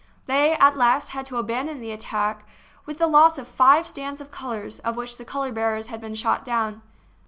They 0.25 0.53
at 0.53 0.75
last 0.75 1.09
had 1.09 1.27
to 1.27 1.37
abandon 1.37 1.79
the 1.79 1.91
attack 1.91 2.47
with 2.87 2.97
the 2.97 3.05
loss 3.05 3.37
of 3.37 3.47
five 3.47 3.85
stands 3.85 4.19
of 4.19 4.31
colors, 4.31 4.79
of 4.79 4.97
which 4.97 5.17
the 5.17 5.25
color 5.25 5.51
bearers 5.51 5.89
had 5.93 6.01
been 6.01 6.15
shot 6.15 6.43
down. 6.43 6.81